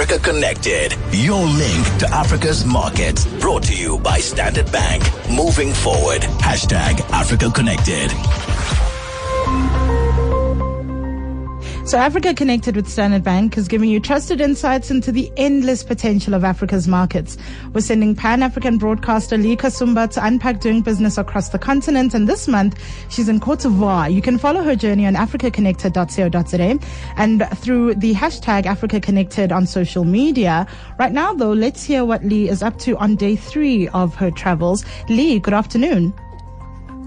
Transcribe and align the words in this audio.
Africa 0.00 0.20
Connected, 0.30 0.96
your 1.10 1.44
link 1.44 1.84
to 1.98 2.08
Africa's 2.10 2.64
markets. 2.64 3.26
Brought 3.40 3.64
to 3.64 3.74
you 3.74 3.98
by 3.98 4.20
Standard 4.20 4.70
Bank. 4.70 5.02
Moving 5.28 5.72
forward. 5.72 6.22
Hashtag 6.38 7.00
Africa 7.10 7.50
Connected. 7.50 8.08
So 11.88 11.96
Africa 11.96 12.34
Connected 12.34 12.76
with 12.76 12.86
Standard 12.86 13.24
Bank 13.24 13.56
is 13.56 13.66
giving 13.66 13.88
you 13.88 13.98
trusted 13.98 14.42
insights 14.42 14.90
into 14.90 15.10
the 15.10 15.32
endless 15.38 15.82
potential 15.82 16.34
of 16.34 16.44
Africa's 16.44 16.86
markets. 16.86 17.38
We're 17.72 17.80
sending 17.80 18.14
Pan-African 18.14 18.76
broadcaster 18.76 19.38
Lee 19.38 19.56
Kasumba 19.56 20.10
to 20.10 20.22
unpack 20.22 20.60
doing 20.60 20.82
business 20.82 21.16
across 21.16 21.48
the 21.48 21.58
continent. 21.58 22.12
And 22.12 22.28
this 22.28 22.46
month, 22.46 22.78
she's 23.08 23.30
in 23.30 23.40
Cote 23.40 23.60
d'Ivoire. 23.60 24.12
You 24.12 24.20
can 24.20 24.36
follow 24.36 24.62
her 24.62 24.76
journey 24.76 25.06
on 25.06 25.14
africaconnected.co.za 25.14 26.78
and 27.16 27.48
through 27.56 27.94
the 27.94 28.12
hashtag 28.12 28.66
Africa 28.66 29.00
Connected 29.00 29.50
on 29.50 29.66
social 29.66 30.04
media. 30.04 30.66
Right 30.98 31.12
now, 31.12 31.32
though, 31.32 31.52
let's 31.52 31.84
hear 31.84 32.04
what 32.04 32.22
Lee 32.22 32.50
is 32.50 32.62
up 32.62 32.78
to 32.80 32.98
on 32.98 33.16
day 33.16 33.34
three 33.34 33.88
of 33.88 34.14
her 34.14 34.30
travels. 34.30 34.84
Lee, 35.08 35.38
good 35.38 35.54
afternoon. 35.54 36.12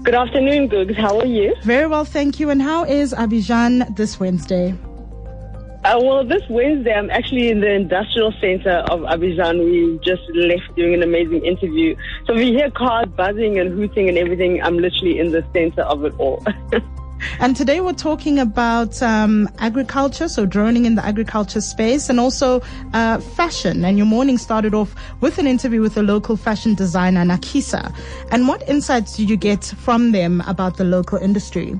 Good 0.02 0.16
afternoon, 0.16 0.68
Googs. 0.68 0.96
How 0.96 1.20
are 1.20 1.26
you? 1.26 1.54
Very 1.62 1.86
well, 1.86 2.04
thank 2.04 2.40
you. 2.40 2.50
And 2.50 2.60
how 2.60 2.84
is 2.84 3.14
Abidjan 3.14 3.94
this 3.94 4.18
Wednesday? 4.18 4.74
Uh, 5.84 6.00
well, 6.02 6.24
this 6.24 6.42
Wednesday, 6.50 6.92
I'm 6.92 7.08
actually 7.08 7.50
in 7.50 7.60
the 7.60 7.70
industrial 7.70 8.32
center 8.40 8.78
of 8.90 9.02
Abidjan. 9.02 9.64
We 9.64 10.00
just 10.04 10.22
left 10.34 10.74
doing 10.74 10.94
an 10.94 11.04
amazing 11.04 11.44
interview. 11.44 11.94
So 12.26 12.34
we 12.34 12.46
hear 12.46 12.68
cars 12.72 13.06
buzzing 13.16 13.60
and 13.60 13.70
hooting 13.70 14.08
and 14.08 14.18
everything. 14.18 14.60
I'm 14.60 14.76
literally 14.76 15.20
in 15.20 15.30
the 15.30 15.46
center 15.52 15.82
of 15.82 16.04
it 16.04 16.14
all. 16.18 16.44
And 17.40 17.56
today 17.56 17.80
we're 17.80 17.92
talking 17.92 18.38
about 18.38 19.02
um, 19.02 19.48
agriculture, 19.58 20.28
so 20.28 20.46
droning 20.46 20.84
in 20.84 20.94
the 20.94 21.04
agriculture 21.04 21.60
space, 21.60 22.08
and 22.08 22.20
also 22.20 22.62
uh, 22.92 23.18
fashion. 23.18 23.84
And 23.84 23.96
your 23.96 24.06
morning 24.06 24.38
started 24.38 24.74
off 24.74 24.94
with 25.20 25.38
an 25.38 25.46
interview 25.46 25.80
with 25.80 25.96
a 25.96 26.02
local 26.02 26.36
fashion 26.36 26.74
designer, 26.74 27.24
Nakisa. 27.24 27.94
And 28.30 28.48
what 28.48 28.68
insights 28.68 29.16
did 29.16 29.30
you 29.30 29.36
get 29.36 29.64
from 29.64 30.12
them 30.12 30.42
about 30.46 30.76
the 30.76 30.84
local 30.84 31.18
industry? 31.18 31.78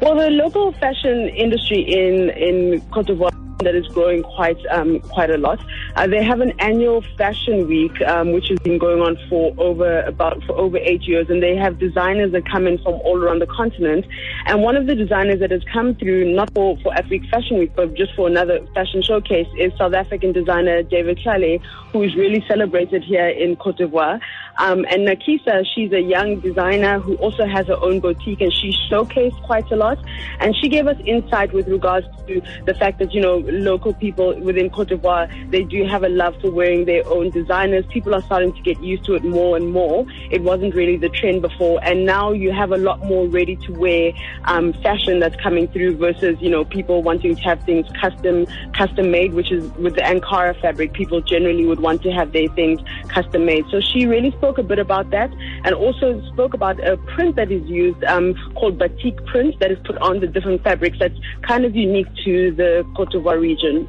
Well, 0.00 0.16
the 0.16 0.30
local 0.30 0.72
fashion 0.72 1.28
industry 1.30 1.80
in 1.80 2.30
in 2.30 2.80
Cote 2.90 3.06
d'Ivoire 3.06 3.30
that 3.60 3.74
is 3.74 3.86
growing 3.88 4.22
quite 4.22 4.58
um, 4.70 5.00
quite 5.00 5.30
a 5.30 5.38
lot. 5.38 5.58
Uh, 5.96 6.06
they 6.06 6.22
have 6.22 6.40
an 6.40 6.52
annual 6.58 7.02
fashion 7.16 7.68
week, 7.68 8.00
um, 8.02 8.32
which 8.32 8.48
has 8.48 8.58
been 8.60 8.78
going 8.78 9.00
on 9.00 9.16
for 9.28 9.54
over 9.58 10.00
about 10.02 10.42
for 10.44 10.52
over 10.56 10.76
eight 10.78 11.02
years, 11.02 11.30
and 11.30 11.42
they 11.42 11.54
have 11.54 11.78
designers 11.78 12.32
that 12.32 12.48
come 12.50 12.66
in 12.66 12.78
from 12.78 12.94
all 13.04 13.16
around 13.16 13.38
the 13.40 13.46
continent. 13.46 14.04
And 14.46 14.62
one 14.62 14.76
of 14.76 14.86
the 14.86 14.94
designers 14.94 15.40
that 15.40 15.50
has 15.50 15.62
come 15.72 15.94
through, 15.94 16.34
not 16.34 16.52
for 16.52 16.76
for 16.78 16.92
Africa 16.94 17.26
Fashion 17.30 17.58
Week, 17.58 17.72
but 17.76 17.94
just 17.94 18.14
for 18.14 18.26
another 18.26 18.66
fashion 18.74 19.02
showcase, 19.02 19.46
is 19.58 19.72
South 19.78 19.94
African 19.94 20.32
designer 20.32 20.82
David 20.82 21.18
Tlale, 21.18 21.60
who 21.92 22.02
is 22.02 22.14
really 22.16 22.44
celebrated 22.48 23.04
here 23.04 23.28
in 23.28 23.54
Cote 23.56 23.78
d'Ivoire. 23.78 24.20
Um, 24.58 24.84
and 24.90 25.06
Nakisa, 25.06 25.64
she's 25.74 25.92
a 25.92 26.00
young 26.00 26.38
designer 26.40 27.00
who 27.00 27.16
also 27.16 27.44
has 27.46 27.66
her 27.66 27.76
own 27.76 28.00
boutique, 28.00 28.40
and 28.40 28.52
she 28.52 28.72
showcased 28.90 29.40
quite 29.42 29.70
a 29.70 29.76
lot. 29.76 29.98
And 30.40 30.54
she 30.56 30.68
gave 30.68 30.86
us 30.86 30.96
insight 31.04 31.52
with 31.52 31.68
regards 31.68 32.06
to 32.26 32.42
the 32.64 32.74
fact 32.74 32.98
that 32.98 33.12
you 33.12 33.20
know 33.20 33.38
local 33.38 33.94
people 33.94 34.38
within 34.40 34.70
Cote 34.70 34.88
d'Ivoire, 34.88 35.28
they 35.50 35.62
do 35.64 35.83
have 35.86 36.02
a 36.02 36.08
love 36.08 36.34
for 36.40 36.50
wearing 36.50 36.84
their 36.84 37.06
own 37.06 37.30
designers. 37.30 37.84
People 37.86 38.14
are 38.14 38.22
starting 38.22 38.52
to 38.52 38.62
get 38.62 38.82
used 38.82 39.04
to 39.04 39.14
it 39.14 39.24
more 39.24 39.56
and 39.56 39.70
more. 39.72 40.06
It 40.30 40.42
wasn't 40.42 40.74
really 40.74 40.96
the 40.96 41.08
trend 41.08 41.42
before, 41.42 41.80
and 41.82 42.04
now 42.04 42.32
you 42.32 42.52
have 42.52 42.72
a 42.72 42.76
lot 42.76 43.00
more 43.04 43.26
ready 43.26 43.56
to 43.56 43.72
wear 43.72 44.12
um, 44.44 44.72
fashion 44.74 45.20
that's 45.20 45.36
coming 45.42 45.68
through 45.68 45.96
versus 45.96 46.36
you 46.40 46.50
know 46.50 46.64
people 46.64 47.02
wanting 47.02 47.36
to 47.36 47.42
have 47.42 47.62
things 47.64 47.86
custom 48.00 48.46
custom 48.72 49.10
made, 49.10 49.34
which 49.34 49.50
is 49.50 49.70
with 49.72 49.94
the 49.94 50.02
Ankara 50.02 50.60
fabric. 50.60 50.92
People 50.92 51.20
generally 51.20 51.66
would 51.66 51.80
want 51.80 52.02
to 52.02 52.10
have 52.10 52.32
their 52.32 52.48
things 52.48 52.80
custom 53.08 53.44
made. 53.44 53.64
So 53.70 53.80
she 53.80 54.06
really 54.06 54.30
spoke 54.32 54.58
a 54.58 54.62
bit 54.62 54.78
about 54.78 55.10
that, 55.10 55.32
and 55.64 55.74
also 55.74 56.20
spoke 56.32 56.54
about 56.54 56.78
a 56.80 56.96
print 57.14 57.36
that 57.36 57.50
is 57.50 57.64
used 57.64 58.02
um, 58.04 58.34
called 58.54 58.78
batik 58.78 59.24
print 59.26 59.58
that 59.60 59.70
is 59.70 59.78
put 59.84 59.98
on 59.98 60.20
the 60.20 60.26
different 60.26 60.62
fabrics. 60.62 60.98
That's 60.98 61.18
kind 61.42 61.64
of 61.64 61.74
unique 61.76 62.08
to 62.24 62.50
the 62.52 62.86
Cote 62.96 63.10
d'Ivoire 63.10 63.40
region. 63.40 63.88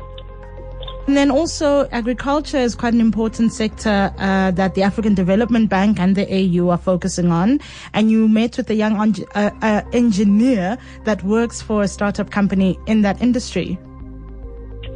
And 1.08 1.16
then 1.16 1.30
also, 1.30 1.88
agriculture 1.92 2.58
is 2.58 2.74
quite 2.74 2.94
an 2.94 3.00
important 3.00 3.54
sector 3.54 4.12
uh, 4.18 4.50
that 4.52 4.74
the 4.74 4.82
African 4.82 5.14
Development 5.14 5.70
Bank 5.70 6.00
and 6.00 6.16
the 6.16 6.26
AU 6.26 6.70
are 6.70 6.80
focusing 6.80 7.32
on. 7.32 7.60
And 7.94 8.10
you 8.10 8.28
met 8.28 8.58
with 8.58 8.70
a 8.72 8.76
young 8.76 8.98
uh, 9.36 9.52
uh, 9.62 9.82
engineer 9.94 10.80
that 11.04 11.22
works 11.24 11.62
for 11.62 11.84
a 11.84 11.88
startup 11.88 12.32
company 12.32 12.80
in 12.88 13.04
that 13.04 13.22
industry. 13.22 13.78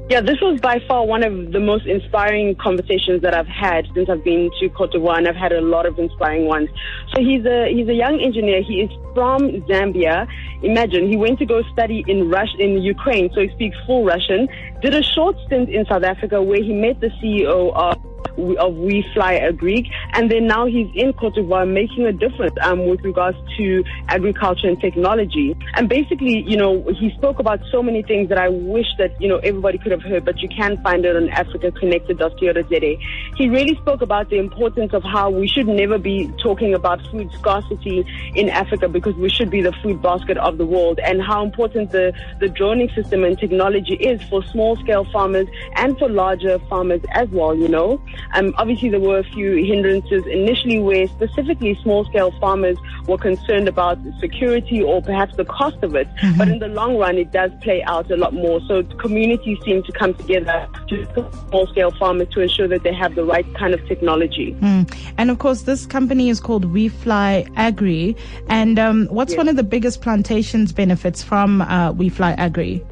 Yeah, 0.10 0.22
this 0.22 0.42
was 0.42 0.60
by 0.60 0.82
far 0.88 1.06
one 1.06 1.24
of 1.24 1.52
the 1.52 1.60
most 1.60 1.86
inspiring 1.86 2.56
conversations 2.56 3.22
that 3.22 3.36
I've 3.36 3.46
had 3.46 3.86
since 3.94 4.10
I've 4.10 4.24
been 4.24 4.50
to 4.60 4.68
Cote 4.70 4.92
d'Ivoire, 4.92 5.20
and 5.20 5.28
I've 5.28 5.36
had 5.36 5.52
a 5.52 5.62
lot 5.62 5.86
of 5.86 6.00
inspiring 6.00 6.48
ones. 6.48 6.68
So 7.14 7.22
he's 7.22 7.46
a 7.46 7.68
he's 7.72 7.88
a 7.88 7.94
young 7.94 8.20
engineer. 8.20 8.64
He 8.64 8.82
is 8.82 8.90
from 9.14 9.42
Zambia. 9.70 10.28
Imagine 10.64 11.08
he 11.08 11.16
went 11.16 11.38
to 11.38 11.46
go 11.46 11.62
study 11.72 12.04
in 12.08 12.28
Rush 12.28 12.50
in 12.58 12.82
Ukraine, 12.82 13.30
so 13.36 13.42
he 13.42 13.50
speaks 13.50 13.78
full 13.86 14.04
Russian. 14.04 14.48
Did 14.82 14.96
a 14.96 15.04
short 15.04 15.36
stint 15.46 15.70
in 15.70 15.86
South 15.86 16.04
Africa 16.04 16.42
where 16.42 16.64
he 16.64 16.74
met 16.74 17.00
the 17.02 17.12
CEO 17.22 17.72
of 17.76 18.09
of 18.58 18.76
We 18.76 19.06
Fly 19.14 19.36
Agri. 19.36 19.90
and 20.14 20.32
then 20.32 20.48
now 20.48 20.66
he's 20.66 20.90
in 20.96 21.14
Cote 21.14 21.36
d'Ivoire 21.36 21.68
making 21.68 22.06
a 22.06 22.12
difference 22.12 22.56
um, 22.62 22.88
with 22.88 23.02
regards 23.02 23.38
to 23.58 23.84
agriculture 24.08 24.68
and 24.68 24.80
technology. 24.80 25.56
And 25.76 25.88
basically, 25.90 26.44
you 26.48 26.58
know, 26.58 26.84
he 27.00 27.12
spoke 27.18 27.40
about 27.40 27.60
so 27.72 27.84
many 27.84 28.02
things 28.04 28.30
that 28.30 28.38
I 28.38 28.50
wish 28.50 28.88
that 28.98 29.20
you 29.22 29.28
know 29.28 29.38
everybody 29.38 29.78
could 29.78 29.92
have 29.92 30.02
heard, 30.02 30.26
but 30.26 30.40
you 30.42 30.50
can 30.50 30.82
find 30.84 31.06
it 31.06 31.16
on 31.16 31.28
AfricaConnected.co.za. 31.30 32.98
He 33.40 33.48
really 33.48 33.74
spoke 33.76 34.02
about 34.02 34.30
the 34.30 34.38
importance 34.38 34.94
of 34.94 35.02
how 35.02 35.30
we 35.30 35.48
should 35.48 35.66
never 35.66 35.98
be 35.98 36.30
talking 36.44 36.74
about 36.74 37.00
food 37.08 37.32
scarcity 37.32 38.06
in 38.36 38.50
Africa 38.50 38.90
because 38.90 39.16
we 39.16 39.30
should 39.30 39.50
be 39.50 39.62
the 39.62 39.72
food 39.82 40.02
basket 40.02 40.38
of 40.38 40.58
the 40.58 40.66
world, 40.66 41.00
and 41.00 41.22
how 41.22 41.46
important 41.46 41.92
the 41.92 42.12
the 42.42 42.50
droning 42.50 42.90
system 42.94 43.24
and 43.24 43.40
technology 43.40 43.94
is 43.94 44.22
for 44.24 44.44
small 44.48 44.76
scale 44.76 45.06
farmers 45.06 45.48
and 45.78 45.98
for 45.98 46.10
larger 46.10 46.60
farmers 46.68 47.00
as 47.14 47.30
well. 47.30 47.56
You 47.56 47.70
know. 47.70 48.02
Um, 48.34 48.54
obviously, 48.58 48.90
there 48.90 49.00
were 49.00 49.20
a 49.20 49.24
few 49.24 49.56
hindrances 49.64 50.26
initially 50.28 50.80
where 50.80 51.08
specifically 51.08 51.80
small 51.82 52.04
scale 52.12 52.34
farmers 52.42 52.78
were 53.10 53.18
concerned 53.18 53.68
about 53.68 53.98
security 54.20 54.82
or 54.82 55.02
perhaps 55.02 55.36
the 55.36 55.46
cost 55.46 55.78
of 55.84 55.96
it. 55.96 56.08
Mm-hmm. 56.16 56.38
But 56.38 56.48
in 56.48 56.60
the 56.60 56.68
long 56.68 56.98
run, 56.98 57.18
it 57.18 57.32
does 57.32 57.52
play 57.62 57.84
out 57.84 58.10
a 58.12 58.16
lot 58.16 58.34
more. 58.34 58.62
So 58.68 58.84
communities 58.84 59.58
seem 59.66 59.84
to 59.84 59.92
come 59.92 60.14
together 60.14 60.68
to 60.90 61.06
small 61.50 61.68
scale 61.68 61.92
farmers 61.92 62.30
to 62.30 62.42
ensure 62.42 62.68
that 62.68 62.84
they 62.84 62.94
have 62.94 63.16
the 63.16 63.26
right 63.26 63.46
kind 63.56 63.74
of 63.74 63.86
technology. 63.88 64.54
Mm. 64.62 64.96
And 65.18 65.32
of 65.32 65.40
course, 65.40 65.64
this 65.64 65.86
company 65.86 66.30
is 66.30 66.40
called 66.40 66.66
We 66.66 66.88
Fly 66.88 67.46
Agri. 67.56 68.16
And 68.48 68.80
um, 68.80 69.08
what's 69.08 69.32
yes. 69.32 69.38
one 69.38 69.50
of 69.50 69.56
the 69.56 69.64
biggest 69.64 70.02
plantations 70.02 70.72
benefits 70.72 71.24
from 71.24 71.62
uh, 71.62 71.92
We 71.92 72.10
Fly 72.10 72.34
Agri? 72.34 72.84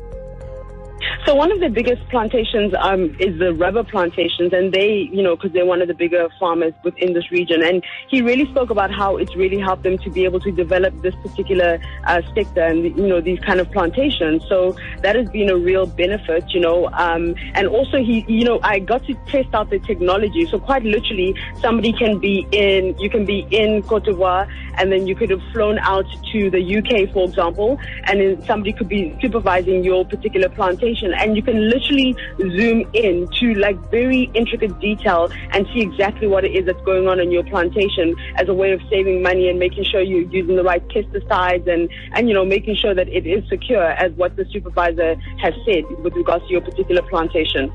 So 1.28 1.36
one 1.36 1.52
of 1.52 1.60
the 1.60 1.68
biggest 1.68 2.08
plantations 2.08 2.74
um, 2.80 3.14
is 3.20 3.38
the 3.38 3.54
rubber 3.54 3.84
plantations, 3.84 4.54
and 4.54 4.72
they, 4.72 5.10
you 5.12 5.22
know, 5.22 5.36
because 5.36 5.52
they're 5.52 5.66
one 5.66 5.82
of 5.82 5.90
the 5.90 5.94
bigger 5.94 6.30
farmers 6.40 6.74
within 6.86 7.12
this 7.12 7.30
region. 7.32 7.62
And 7.62 7.84
he 8.08 8.22
really 8.22 8.50
spoke 8.52 8.70
about 8.70 8.94
how 8.94 9.18
it's 9.18 9.36
really 9.36 9.60
helped 9.60 9.84
them 9.84 9.98
to 9.98 10.10
be 10.10 10.24
able 10.24 10.40
to 10.40 10.54
develop 10.54 11.02
this 11.02 11.14
particular 11.16 11.82
uh, 12.06 12.22
sector 12.34 12.62
and 12.62 12.86
you 12.98 13.08
know 13.08 13.20
these 13.20 13.42
kind 13.42 13.60
of 13.60 13.70
plantations. 13.74 14.42
So 14.48 14.78
that 15.02 15.18
has 15.18 15.30
been 15.30 15.50
a 15.50 15.58
real 15.58 15.86
benefit, 15.86 16.46
you 16.54 16.62
know. 16.62 16.88
Um, 16.94 17.36
and 17.56 17.68
also 17.68 17.98
he, 17.98 18.24
you 18.30 18.46
know, 18.46 18.62
I 18.64 18.80
got 18.80 19.04
to 19.08 19.14
test 19.28 19.54
out 19.54 19.70
the 19.70 19.80
technology. 19.80 20.46
So 20.46 20.60
quite 20.60 20.84
literally, 20.84 21.36
somebody 21.60 21.92
can 21.92 22.20
be 22.20 22.48
in, 22.54 22.98
you 23.00 23.10
can 23.10 23.26
be 23.26 23.46
in 23.52 23.84
Cote 23.84 24.06
d'Ivoire, 24.06 24.48
and 24.78 24.94
then 24.94 25.08
you 25.08 25.16
could 25.16 25.32
have 25.32 25.42
flown 25.52 25.78
out 25.80 26.06
to 26.32 26.50
the 26.50 26.78
UK, 26.78 27.12
for 27.12 27.26
example, 27.26 27.78
and 28.06 28.22
then 28.22 28.42
somebody 28.46 28.72
could 28.72 28.88
be 28.88 29.14
supervising 29.22 29.84
your 29.84 30.06
particular 30.06 30.48
plantation 30.48 31.16
and 31.18 31.36
you 31.36 31.44
can 31.44 31.70
literally 31.70 32.16
zoom 32.40 32.90
in 32.94 33.28
to 33.40 33.54
like 33.56 33.78
very 33.90 34.30
intricate 34.34 34.80
detail 34.80 35.30
and 35.52 35.68
see 35.74 35.82
exactly 35.82 36.28
what 36.28 36.46
it 36.46 36.52
is 36.52 36.66
that's 36.66 36.82
going 36.84 37.08
on 37.08 37.20
in 37.20 37.32
your 37.32 37.44
plantation 37.44 38.16
as 38.36 38.48
a 38.48 38.54
way 38.54 38.72
of 38.72 38.82
saving 38.90 39.22
money 39.22 39.50
and 39.50 39.60
making 39.60 39.84
sure 39.84 40.02
you're 40.02 40.30
using 40.30 40.56
the 40.56 40.64
right 40.64 40.86
pesticides 40.90 41.68
and, 41.68 41.90
and 42.14 42.28
you 42.28 42.34
know, 42.34 42.46
making 42.46 42.76
sure 42.76 42.94
that 42.94 43.08
it 43.10 43.26
is 43.26 43.48
secure 43.50 43.84
as 43.84 44.12
what 44.14 44.36
the 44.36 44.46
supervisor 44.52 45.16
has 45.40 45.54
said 45.66 45.84
with 46.04 46.14
regards 46.14 46.46
to 46.48 46.52
your 46.52 46.62
particular 46.62 47.02
plantation. 47.04 47.72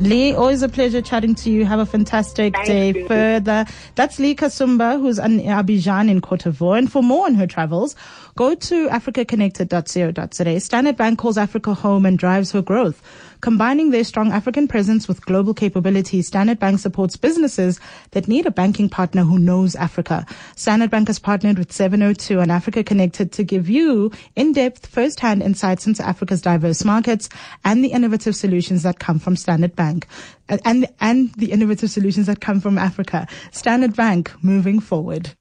Lee, 0.00 0.34
always 0.34 0.62
a 0.62 0.68
pleasure 0.68 1.00
chatting 1.00 1.34
to 1.36 1.50
you. 1.50 1.64
Have 1.64 1.78
a 1.78 1.86
fantastic 1.86 2.54
Thank 2.54 2.66
day 2.66 2.92
you. 2.92 3.06
further. 3.06 3.64
That's 3.94 4.18
Lee 4.18 4.34
Kasumba, 4.34 5.00
who's 5.00 5.18
in 5.18 5.40
Abidjan 5.40 6.10
in 6.10 6.20
Cote 6.20 6.40
d'Ivoire. 6.40 6.78
And 6.78 6.90
for 6.90 7.02
more 7.02 7.26
on 7.26 7.36
her 7.36 7.46
travels, 7.46 7.94
go 8.34 8.54
to 8.56 8.88
africaconnected.co.za. 8.88 10.60
Standard 10.60 10.96
Bank 10.96 11.18
calls 11.20 11.38
Africa 11.38 11.74
home 11.74 12.04
and 12.06 12.18
drives 12.18 12.50
her 12.52 12.60
growth. 12.60 13.00
Combining 13.44 13.90
their 13.90 14.04
strong 14.04 14.32
African 14.32 14.66
presence 14.66 15.06
with 15.06 15.26
global 15.26 15.52
capabilities, 15.52 16.28
Standard 16.28 16.58
Bank 16.58 16.78
supports 16.78 17.18
businesses 17.18 17.78
that 18.12 18.26
need 18.26 18.46
a 18.46 18.50
banking 18.50 18.88
partner 18.88 19.22
who 19.22 19.38
knows 19.38 19.76
Africa. 19.76 20.24
Standard 20.56 20.90
Bank 20.90 21.08
has 21.08 21.18
partnered 21.18 21.58
with 21.58 21.70
702 21.70 22.40
and 22.40 22.50
Africa 22.50 22.82
Connected 22.82 23.32
to 23.32 23.44
give 23.44 23.68
you 23.68 24.10
in-depth, 24.34 24.86
first-hand 24.86 25.42
insights 25.42 25.86
into 25.86 26.02
Africa's 26.02 26.40
diverse 26.40 26.86
markets 26.86 27.28
and 27.66 27.84
the 27.84 27.92
innovative 27.92 28.34
solutions 28.34 28.82
that 28.82 28.98
come 28.98 29.18
from 29.18 29.36
Standard 29.36 29.76
Bank 29.76 30.06
uh, 30.48 30.56
and, 30.64 30.88
and 31.00 31.30
the 31.34 31.52
innovative 31.52 31.90
solutions 31.90 32.28
that 32.28 32.40
come 32.40 32.62
from 32.62 32.78
Africa. 32.78 33.28
Standard 33.52 33.94
Bank 33.94 34.32
moving 34.42 34.80
forward. 34.80 35.36